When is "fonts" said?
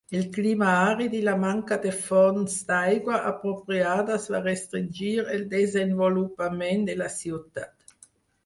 2.05-2.55